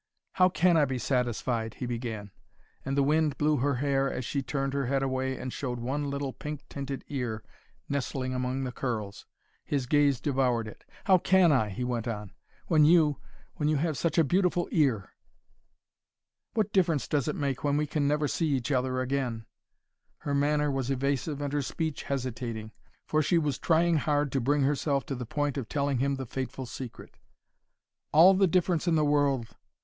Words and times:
"How 0.31 0.49
can 0.49 0.77
I 0.77 0.85
be 0.85 0.97
satisfied" 0.97 1.75
he 1.75 1.85
began, 1.85 2.31
and 2.83 2.97
the 2.97 3.03
wind 3.03 3.37
blew 3.37 3.57
her 3.57 3.75
hair 3.75 4.11
as 4.11 4.25
she 4.25 4.41
turned 4.41 4.73
her 4.73 4.87
head 4.87 5.03
away 5.03 5.37
and 5.37 5.53
showed 5.53 5.79
one 5.79 6.09
little 6.09 6.33
pink 6.33 6.67
tinted 6.69 7.03
ear 7.07 7.43
nestling 7.87 8.33
among 8.33 8.63
the 8.63 8.71
curls. 8.71 9.27
His 9.63 9.85
gaze 9.85 10.19
devoured 10.19 10.67
it. 10.67 10.85
"How 11.03 11.19
can 11.19 11.51
I," 11.51 11.69
he 11.69 11.83
went 11.83 12.07
on, 12.07 12.33
"when 12.65 12.83
you 12.83 13.19
when 13.57 13.69
you 13.69 13.75
have 13.75 13.95
such 13.95 14.17
a 14.17 14.23
beautiful 14.23 14.67
ear!" 14.71 15.11
"What 16.55 16.73
difference 16.73 17.07
does 17.07 17.27
it 17.27 17.35
make 17.35 17.63
when 17.63 17.77
we 17.77 17.85
can 17.85 18.07
never 18.07 18.27
see 18.27 18.47
each 18.47 18.71
other 18.71 19.01
again?" 19.01 19.45
Her 20.21 20.33
manner 20.33 20.71
was 20.71 20.89
evasive 20.89 21.41
and 21.41 21.53
her 21.53 21.61
speech 21.61 22.01
hesitating, 22.01 22.71
for 23.05 23.21
she 23.21 23.37
was 23.37 23.59
trying 23.59 23.97
hard 23.97 24.31
to 24.31 24.41
bring 24.41 24.63
herself 24.63 25.05
to 25.05 25.15
the 25.15 25.27
point 25.27 25.59
of 25.59 25.69
telling 25.69 25.99
him 25.99 26.15
the 26.15 26.25
fateful 26.25 26.65
secret. 26.65 27.19
"All 28.11 28.33
the 28.33 28.47
difference 28.47 28.87
in 28.87 28.95
the 28.95 29.05
world! 29.05 29.55